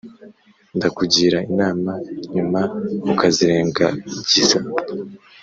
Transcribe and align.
ndakugira 0.77 1.37
inama 1.51 1.91
nyuma 2.33 2.61
ukazirengagiza 3.11 4.59